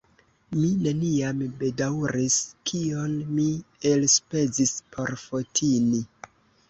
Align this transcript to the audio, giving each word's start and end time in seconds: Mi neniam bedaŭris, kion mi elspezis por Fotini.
Mi 0.59 0.69
neniam 0.85 1.43
bedaŭris, 1.59 2.37
kion 2.71 3.13
mi 3.35 3.47
elspezis 3.93 4.75
por 4.97 5.15
Fotini. 5.27 6.03